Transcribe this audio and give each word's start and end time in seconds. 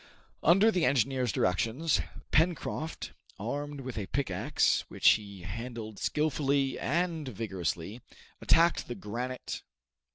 Under 0.41 0.71
the 0.71 0.83
engineer's 0.83 1.31
directions, 1.31 2.01
Pencroft, 2.31 3.11
armed 3.39 3.81
with 3.81 3.99
a 3.99 4.07
pickaxe, 4.07 4.83
which 4.87 5.09
he 5.09 5.43
handled 5.43 5.99
skillfully 5.99 6.79
and 6.79 7.27
vigorously, 7.27 8.01
attacked 8.41 8.87
the 8.87 8.95
granite. 8.95 9.61